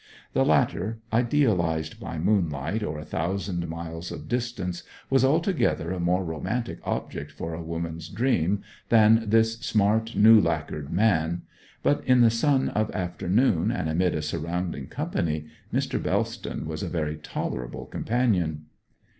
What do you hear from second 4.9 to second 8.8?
was altogether a more romantic object for a woman's dream